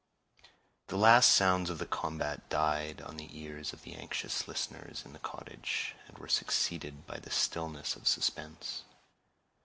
The 0.87 0.97
last 0.97 1.29
sounds 1.29 1.69
of 1.69 1.77
the 1.77 1.85
combat 1.85 2.49
died 2.49 3.01
on 3.03 3.17
the 3.17 3.29
ears 3.39 3.71
of 3.71 3.83
the 3.83 3.93
anxious 3.93 4.47
listeners 4.47 5.05
in 5.05 5.13
the 5.13 5.19
cottage, 5.19 5.93
and 6.07 6.17
were 6.17 6.27
succeeded 6.27 7.05
by 7.05 7.19
the 7.19 7.29
stillness 7.29 7.95
of 7.95 8.07
suspense. 8.07 8.83